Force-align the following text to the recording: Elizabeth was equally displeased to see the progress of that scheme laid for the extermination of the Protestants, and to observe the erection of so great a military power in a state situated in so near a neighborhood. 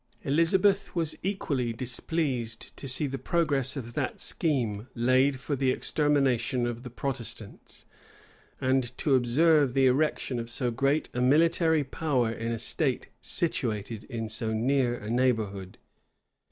Elizabeth 0.23 0.95
was 0.95 1.15
equally 1.21 1.71
displeased 1.73 2.75
to 2.75 2.87
see 2.87 3.05
the 3.05 3.19
progress 3.19 3.77
of 3.77 3.93
that 3.93 4.19
scheme 4.19 4.87
laid 4.95 5.39
for 5.39 5.55
the 5.55 5.69
extermination 5.69 6.65
of 6.65 6.81
the 6.81 6.89
Protestants, 6.89 7.85
and 8.59 8.97
to 8.97 9.13
observe 9.13 9.75
the 9.75 9.85
erection 9.85 10.39
of 10.39 10.49
so 10.49 10.71
great 10.71 11.07
a 11.13 11.21
military 11.21 11.83
power 11.83 12.31
in 12.31 12.51
a 12.51 12.57
state 12.57 13.09
situated 13.21 14.05
in 14.05 14.27
so 14.27 14.51
near 14.51 14.95
a 14.97 15.07
neighborhood. 15.07 15.77